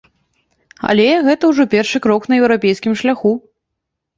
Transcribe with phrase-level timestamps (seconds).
[0.93, 3.31] Але гэта ўжо першы крок на еўрапейскім шляху.